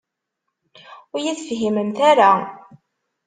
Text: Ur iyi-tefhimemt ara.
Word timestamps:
Ur 1.13 1.19
iyi-tefhimemt 1.21 1.97
ara. 2.11 2.31